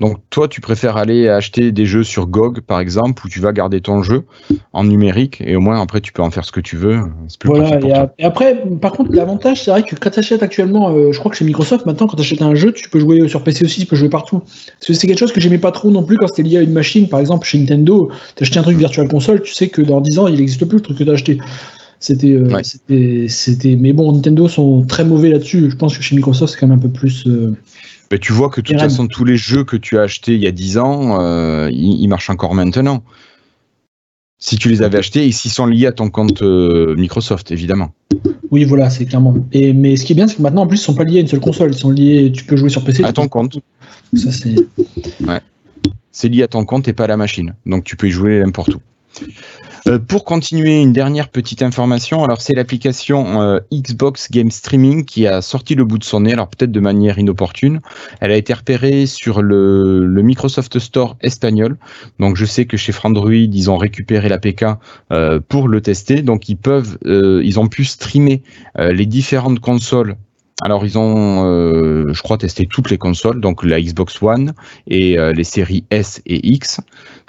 [0.00, 3.52] Donc toi, tu préfères aller acheter des jeux sur GOG, par exemple, où tu vas
[3.52, 4.24] garder ton jeu
[4.72, 7.00] en numérique et au moins après tu peux en faire ce que tu veux.
[7.44, 11.18] voilà, et, après, par contre, l'avantage, c'est vrai que quand tu achètes actuellement, euh, je
[11.18, 13.64] crois que chez Microsoft, maintenant, quand tu achètes un jeu, tu peux jouer sur PC
[13.64, 14.38] aussi, tu peux jouer partout.
[14.38, 16.62] Parce que c'est quelque chose que j'aimais pas trop non plus quand c'était lié à
[16.62, 19.82] une machine, par exemple, chez Nintendo, tu acheté un truc Virtual Console, tu sais que
[19.82, 21.38] dans 10 ans, il n'existe plus le truc que tu as acheté.
[22.10, 25.70] Euh, c'était, c'était, mais bon, Nintendo sont très mauvais là-dessus.
[25.70, 27.26] Je pense que chez Microsoft, c'est quand même un peu plus.
[27.26, 27.56] Euh,
[28.10, 30.40] mais tu vois que de toute façon, tous les jeux que tu as achetés il
[30.40, 33.02] y a 10 ans, euh, ils, marchent encore maintenant.
[34.38, 37.92] Si tu les avais achetés et s'ils sont liés à ton compte euh, Microsoft, évidemment.
[38.50, 39.34] Oui, voilà, c'est clairement.
[39.52, 41.18] Et, mais ce qui est bien, c'est que maintenant, en plus, ils sont pas liés
[41.18, 41.72] à une seule console.
[41.72, 43.04] Ils sont liés, tu peux jouer sur PC.
[43.04, 43.58] À ton compte.
[44.14, 44.54] Ça, c'est.
[45.26, 45.40] Ouais.
[46.12, 47.54] C'est lié à ton compte et pas à la machine.
[47.66, 48.80] Donc, tu peux y jouer n'importe où.
[49.88, 52.22] Euh, pour continuer, une dernière petite information.
[52.22, 56.34] Alors, c'est l'application euh, Xbox Game Streaming qui a sorti le bout de son nez,
[56.34, 57.80] alors peut-être de manière inopportune.
[58.20, 61.78] Elle a été repérée sur le, Microsoft Store espagnol.
[62.18, 64.64] Donc, je sais que chez Frandroid, ils ont récupéré l'APK
[65.10, 66.20] euh, pour le tester.
[66.20, 68.42] Donc, ils peuvent, ils ont pu streamer
[68.76, 70.16] les différentes consoles
[70.62, 74.54] alors ils ont, euh, je crois, testé toutes les consoles, donc la Xbox One
[74.88, 76.80] et euh, les séries S et X.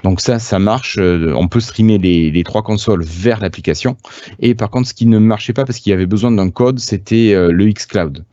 [0.04, 0.98] Donc ça, ça marche.
[0.98, 3.98] Euh, on peut streamer les, trois consoles vers l'application.
[4.40, 6.80] Et par contre, ce qui ne marchait pas parce qu'il y avait besoin d'un code,
[6.80, 8.26] c'était le xCloud.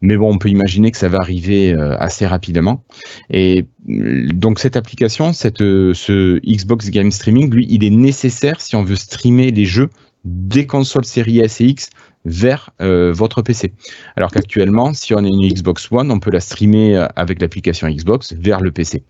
[0.00, 2.84] Mais bon, on peut imaginer que ça va arriver assez rapidement.
[3.30, 8.96] Et donc cette application, ce Xbox Game Streaming, lui, il est nécessaire si on veut
[8.96, 9.90] streamer les jeux
[10.24, 11.90] des consoles séries S et X
[12.24, 13.72] vers euh, votre PC.
[14.16, 17.88] Alors qu'actuellement, si on a une Xbox One, on peut la streamer euh, avec l'application
[17.88, 19.04] Xbox vers le PC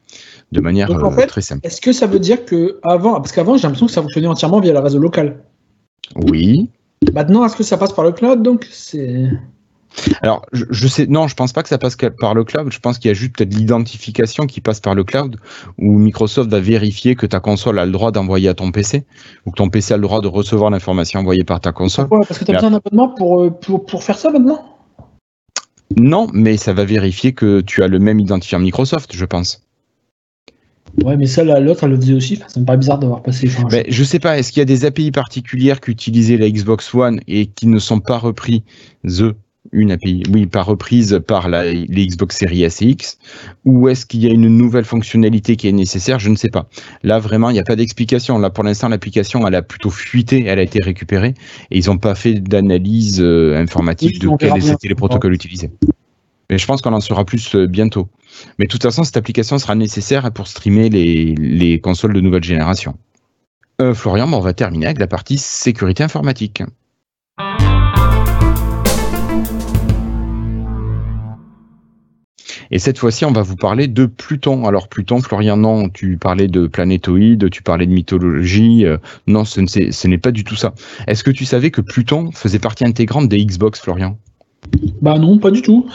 [0.52, 1.66] de manière euh, très simple.
[1.66, 4.60] Est-ce que ça veut dire que avant, parce qu'avant j'ai l'impression que ça fonctionnait entièrement
[4.60, 5.42] via le réseau local.
[6.16, 6.70] Oui.
[7.12, 9.28] Maintenant, est-ce que ça passe par le cloud donc c'est
[10.22, 12.72] Alors, je, sais, non, je pense pas que ça passe par le cloud.
[12.72, 15.36] Je pense qu'il y a juste peut-être l'identification qui passe par le cloud,
[15.78, 19.04] où Microsoft va vérifier que ta console a le droit d'envoyer à ton PC,
[19.46, 22.08] ou que ton PC a le droit de recevoir l'information envoyée par ta console.
[22.08, 24.76] Pourquoi Parce que tu as besoin d'un abonnement pour, pour, pour faire ça maintenant?
[25.96, 29.62] Non, mais ça va vérifier que tu as le même identifiant Microsoft, je pense.
[31.04, 32.40] Ouais, mais ça, l'autre, elle le faisait aussi.
[32.48, 33.50] ça me paraît bizarre d'avoir passé.
[33.70, 37.20] mais je sais pas, est-ce qu'il y a des API particulières qu'utilisait la Xbox One
[37.28, 38.62] et qui ne sont pas reprises
[39.72, 43.18] une API, oui, par reprise par la, les Xbox Series S et X,
[43.64, 46.18] ou est-ce qu'il y a une nouvelle fonctionnalité qui est nécessaire?
[46.18, 46.68] Je ne sais pas.
[47.02, 48.38] Là, vraiment, il n'y a pas d'explication.
[48.38, 51.34] Là, pour l'instant, l'application, elle a plutôt fuité, elle a été récupérée,
[51.70, 55.70] et ils n'ont pas fait d'analyse euh, informatique de quels étaient les protocoles utilisés.
[56.50, 58.08] Mais je pense qu'on en saura plus euh, bientôt.
[58.58, 62.44] Mais de toute façon, cette application sera nécessaire pour streamer les, les consoles de nouvelle
[62.44, 62.96] génération.
[63.80, 66.62] Euh, Florian, on va terminer avec la partie sécurité informatique.
[72.70, 74.66] Et cette fois-ci, on va vous parler de Pluton.
[74.66, 78.84] Alors Pluton, Florian, non, tu parlais de planétoïdes, tu parlais de mythologie.
[78.84, 80.74] Euh, non, ce n'est pas du tout ça.
[81.06, 84.18] Est-ce que tu savais que Pluton faisait partie intégrante des Xbox, Florian?
[85.00, 85.88] Bah non, pas du tout.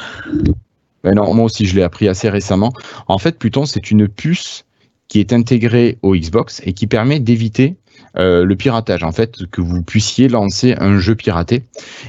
[1.04, 2.72] Ben non, moi aussi, je l'ai appris assez récemment.
[3.08, 4.66] En fait, Pluton, c'est une puce
[5.10, 7.76] qui est intégrée au Xbox et qui permet d'éviter
[8.18, 11.64] euh, le piratage, en fait, que vous puissiez lancer un jeu piraté.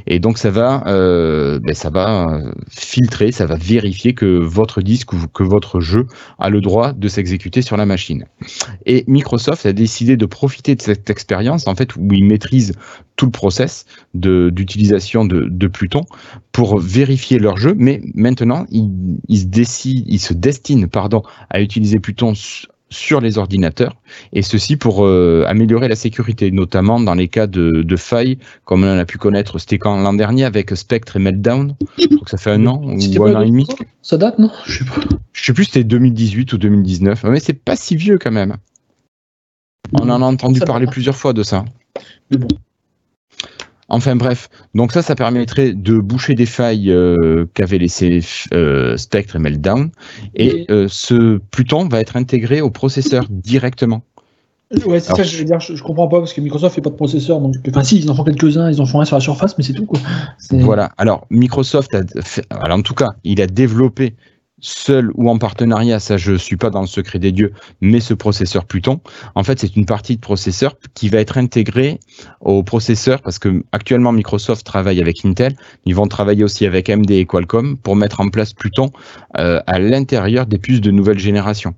[0.07, 5.12] Et donc ça va, euh, ben, ça va filtrer, ça va vérifier que votre disque
[5.12, 6.07] ou que votre jeu
[6.38, 8.27] a le droit de s'exécuter sur la machine.
[8.87, 12.75] Et Microsoft a décidé de profiter de cette expérience, en fait, où ils maîtrisent
[13.17, 16.03] tout le process d'utilisation de, de, Pluton
[16.53, 21.61] pour vérifier leur jeu, mais maintenant ils, ils, se, décident, ils se destinent pardon, à
[21.61, 22.33] utiliser Pluton
[22.94, 23.96] sur les ordinateurs,
[24.33, 28.98] et ceci pour euh, améliorer la sécurité, notamment dans les cas de, failles, comme on
[28.98, 32.38] a pu connaître, c'était quand l'an dernier avec Spectre et Meltdown, je crois que ça
[32.38, 33.66] fait un an ou un an et demi.
[34.02, 34.50] Ça date, non?
[34.66, 35.00] Je sais pas.
[35.33, 38.57] Je sais plus, c'était 2018 ou 2019, mais c'est pas si vieux quand même.
[39.92, 41.64] On en a entendu parler plusieurs fois de ça.
[42.30, 42.48] Mais bon.
[43.88, 48.20] Enfin bref, donc ça, ça permettrait de boucher des failles euh, qu'avaient laissé
[48.53, 49.90] euh, Spectre et Meltdown.
[50.35, 54.03] Et euh, ce Pluton va être intégré au processeur directement.
[54.87, 55.61] Ouais, c'est ça je veux dire.
[55.61, 57.40] Je, comprends pas parce que Microsoft fait pas de processeur.
[57.40, 59.62] Donc, enfin, si, ils en font quelques-uns, ils en font un sur la surface, mais
[59.62, 59.87] c'est tout.
[59.87, 60.01] Quoi.
[60.51, 60.90] Voilà.
[60.97, 62.01] Alors, Microsoft a
[62.51, 64.14] alors, en tout cas, il a développé
[64.64, 68.14] seul ou en partenariat, ça je suis pas dans le secret des dieux, mais ce
[68.14, 69.00] processeur Pluton,
[69.35, 72.00] en fait c'est une partie de processeur qui va être intégrée
[72.40, 77.11] au processeur parce que actuellement Microsoft travaille avec Intel, ils vont travailler aussi avec AMD
[77.11, 78.90] et Qualcomm pour mettre en place Pluton
[79.38, 81.74] euh, à l'intérieur des puces de nouvelle génération.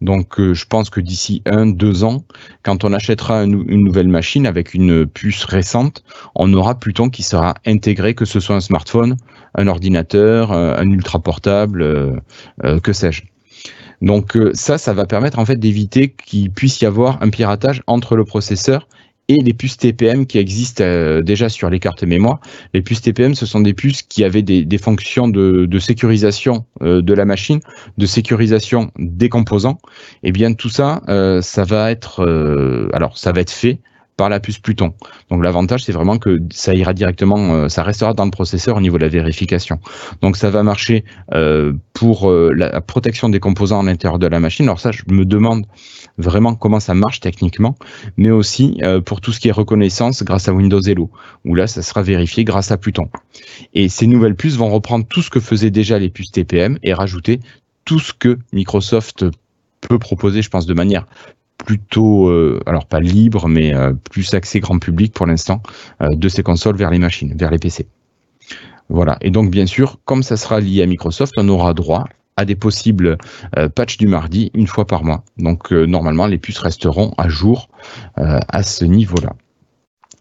[0.00, 2.24] Donc euh, je pense que d'ici un, deux ans,
[2.62, 7.54] quand on achètera une nouvelle machine avec une puce récente, on aura Pluton qui sera
[7.66, 9.16] intégré, que ce soit un smartphone,
[9.56, 13.24] un ordinateur, euh, un ultra portable, euh, que sais-je.
[14.00, 18.14] Donc ça, ça va permettre en fait d'éviter qu'il puisse y avoir un piratage entre
[18.14, 18.86] le processeur
[19.28, 22.40] et les puces TPM qui existent euh, déjà sur les cartes mémoire.
[22.72, 27.02] Les puces TPM, ce sont des puces qui avaient des, fonctions de, de sécurisation euh,
[27.02, 27.60] de la machine,
[27.98, 29.78] de sécurisation des composants.
[30.22, 32.22] Et eh bien tout ça, euh, ça va être,
[32.92, 33.80] alors ça va être fait
[34.18, 34.92] par la puce Pluton.
[35.30, 38.80] Donc l'avantage, c'est vraiment que ça ira directement, euh, ça restera dans le processeur au
[38.80, 39.78] niveau de la vérification.
[40.20, 44.40] Donc ça va marcher euh, pour euh, la protection des composants à l'intérieur de la
[44.40, 44.66] machine.
[44.66, 45.66] Alors ça, je me demande
[46.18, 47.76] vraiment comment ça marche techniquement,
[48.16, 51.10] mais aussi pour tout ce qui est reconnaissance grâce à Windows Hello,
[51.44, 53.08] où là, ça sera vérifié grâce à Pluton.
[53.72, 56.92] Et ces nouvelles puces vont reprendre tout ce que faisaient déjà les puces TPM et
[56.92, 57.38] rajouter
[57.84, 59.26] tout ce que Microsoft
[59.80, 61.06] peut proposer, je pense, de manière
[61.68, 65.60] plutôt, euh, alors pas libre, mais euh, plus accès grand public pour l'instant,
[66.00, 67.86] euh, de ces consoles vers les machines, vers les PC.
[68.88, 69.18] Voilà.
[69.20, 72.04] Et donc, bien sûr, comme ça sera lié à Microsoft, on aura droit
[72.38, 73.18] à des possibles
[73.74, 75.24] patchs du mardi une fois par mois.
[75.36, 77.68] Donc, normalement, les puces resteront à jour
[78.14, 79.34] à ce niveau-là.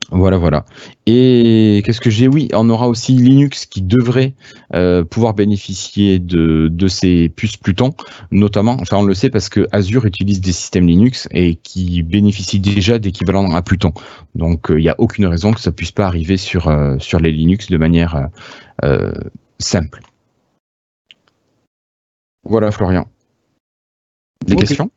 [0.09, 0.63] Voilà, voilà.
[1.05, 2.29] Et qu'est-ce que j'ai?
[2.29, 4.33] Oui, on aura aussi Linux qui devrait
[4.73, 7.93] euh, pouvoir bénéficier de, de ces puces Pluton,
[8.31, 12.61] notamment, enfin on le sait parce que Azure utilise des systèmes Linux et qui bénéficient
[12.61, 13.91] déjà d'équivalents à Pluton.
[14.33, 17.19] Donc euh, il n'y a aucune raison que ça puisse pas arriver sur, euh, sur
[17.19, 18.29] les Linux de manière
[19.59, 19.99] simple.
[22.43, 23.07] Voilà Florian.
[24.45, 24.89] Des questions?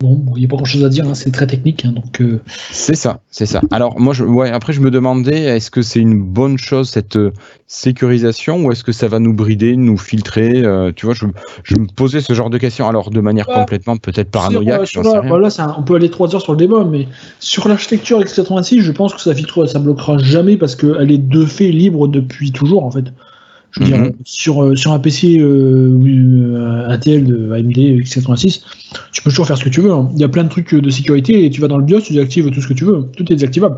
[0.00, 1.84] Bon, il n'y a pas grand chose à dire, hein, c'est très technique.
[1.84, 2.40] Hein, donc, euh.
[2.70, 3.62] C'est ça, c'est ça.
[3.72, 7.16] Alors, moi, je, ouais, après, je me demandais, est-ce que c'est une bonne chose, cette
[7.16, 7.32] euh,
[7.66, 11.26] sécurisation, ou est-ce que ça va nous brider, nous filtrer euh, Tu vois, je,
[11.64, 14.86] je, me posais ce genre de questions, alors de manière complètement peut-être paranoïaque.
[14.86, 17.08] Sur, voilà, on peut aller trois heures sur le débat, mais
[17.40, 21.44] sur l'architecture x86, je pense que ça filtre, ça bloquera jamais parce qu'elle est de
[21.44, 23.06] fait libre depuis toujours, en fait.
[23.72, 24.12] Je veux dire, Mhm.
[24.24, 28.62] sur, euh, sur un PC euh, euh, Intel de AMD x86,
[29.12, 29.92] tu peux toujours faire ce que tu veux.
[29.92, 30.08] hein.
[30.14, 32.14] Il y a plein de trucs de sécurité et tu vas dans le BIOS, tu
[32.14, 33.04] désactives tout ce que tu veux.
[33.16, 33.76] Tout est désactivable.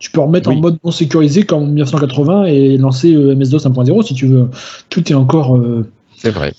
[0.00, 0.56] Tu peux remettre Oui.
[0.56, 4.48] en mode non sécurisé comme en 1980 et lancer euh, MS-DOS 1.0 si tu veux.
[4.90, 5.56] Tout est encore.
[5.56, 6.52] euh, C'est vrai.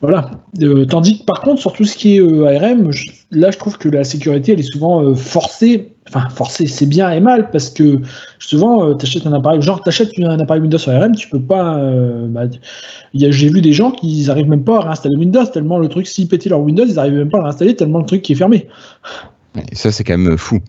[0.00, 0.30] voilà.
[0.62, 3.58] Euh, tandis que par contre, sur tout ce qui est euh, ARM, je- là, je
[3.58, 5.92] trouve que la sécurité, elle est souvent euh, forcée.
[6.08, 8.00] Enfin, forcée, c'est bien et mal parce que
[8.38, 11.40] souvent, tu achètes un appareil, genre, tu achètes un appareil Windows sur ARM, tu peux
[11.40, 11.78] pas.
[11.78, 12.42] euh, bah,
[13.12, 16.28] J'ai vu des gens qui n'arrivent même pas à réinstaller Windows tellement le truc, s'ils
[16.28, 18.36] pétaient leur Windows, ils n'arrivent même pas à le réinstaller tellement le truc qui est
[18.36, 18.68] fermé.
[19.72, 20.60] Et ça, c'est quand même fou.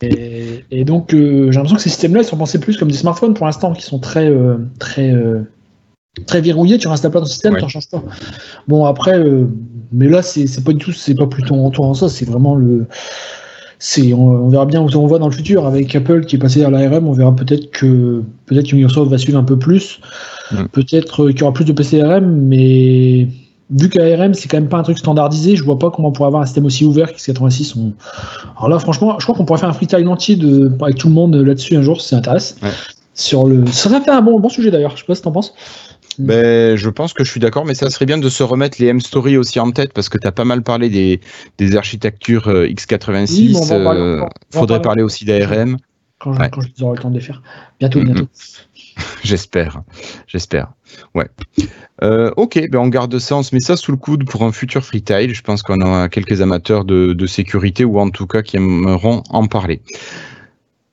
[0.00, 2.96] Et, et donc, euh, j'ai l'impression que ces systèmes-là, ils sont pensés plus comme des
[2.96, 5.40] smartphones pour l'instant, qui sont très, euh, très, euh,
[6.26, 6.78] très verrouillés.
[6.78, 7.58] Tu réinstalles pas ton système, Ouais.
[7.58, 8.02] tu n'en changes pas.
[8.68, 9.48] Bon, après, euh,
[9.92, 12.54] mais là, c'est pas du tout, c'est pas plutôt en tour en ça, c'est vraiment
[12.54, 12.86] le.
[13.78, 16.38] c'est On, on verra bien où on va dans le futur avec Apple qui est
[16.38, 17.06] passé à l'ARM.
[17.08, 20.00] On verra peut-être que peut-être que Microsoft va suivre un peu plus.
[20.52, 20.64] Mm.
[20.72, 23.28] Peut-être qu'il y aura plus de PC ARM, mais
[23.70, 26.28] vu qu'ARM c'est quand même pas un truc standardisé, je vois pas comment on pourrait
[26.28, 27.74] avoir un système aussi ouvert qu'X86.
[27.78, 27.92] On...
[28.56, 30.72] Alors là, franchement, je crois qu'on pourrait faire un freestyle entier de...
[30.80, 32.56] avec tout le monde là-dessus un jour si ça intéresse.
[32.62, 32.70] Ouais.
[33.14, 33.66] Sur le...
[33.66, 35.54] Ça serait un bon, bon sujet d'ailleurs, je sais pas ce que t'en penses.
[36.18, 38.86] Ben, je pense que je suis d'accord, mais ça serait bien de se remettre les
[38.88, 41.20] M-Story aussi en tête parce que tu as pas mal parlé des,
[41.58, 43.54] des architectures euh, x86.
[43.54, 45.02] Oui, euh, faudrait parler.
[45.02, 45.76] aussi d'ARM.
[46.18, 46.50] Quand je- Ouais.
[46.50, 47.42] quand j'aurai le temps de les faire.
[47.78, 48.26] Bientôt, bientôt.
[49.22, 49.82] J'espère.
[50.26, 50.72] J'espère.
[51.14, 51.28] Ouais.
[52.02, 54.50] Euh, ok, ben on garde ça, on se met ça sous le coude pour un
[54.50, 55.32] futur freetail.
[55.34, 59.22] Je pense qu'on a quelques amateurs de, de sécurité ou en tout cas qui aimeront
[59.30, 59.80] en parler.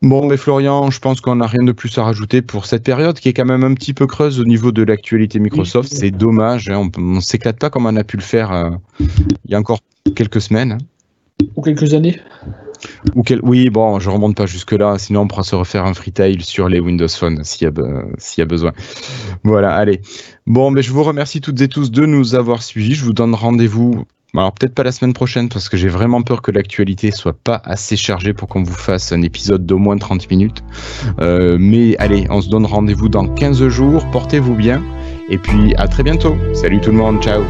[0.06, 3.20] Bon, mais Florian, je pense qu'on n'a rien de plus à rajouter pour cette période
[3.20, 5.92] qui est quand même un petit peu creuse au niveau de l'actualité Microsoft.
[5.92, 9.52] C'est dommage, hein, on ne s'éclate pas comme on a pu le faire euh, il
[9.52, 9.80] y a encore
[10.16, 10.74] quelques semaines.
[10.74, 10.78] hein.
[11.56, 12.20] Ou quelques années.
[13.16, 13.40] Ou quel...
[13.42, 16.80] Oui, bon, je remonte pas jusque-là, sinon on pourra se refaire un freetail sur les
[16.80, 18.74] Windows Phone s'il y, be- y a besoin.
[19.44, 20.02] Voilà, allez.
[20.46, 22.94] Bon, mais je vous remercie toutes et tous de nous avoir suivis.
[22.94, 24.06] Je vous donne rendez-vous,
[24.42, 27.62] alors peut-être pas la semaine prochaine, parce que j'ai vraiment peur que l'actualité soit pas
[27.64, 30.64] assez chargée pour qu'on vous fasse un épisode d'au moins 30 minutes.
[31.20, 34.06] Euh, mais allez, on se donne rendez-vous dans 15 jours.
[34.12, 34.84] Portez-vous bien.
[35.30, 36.36] Et puis à très bientôt.
[36.54, 37.44] Salut tout le monde, ciao.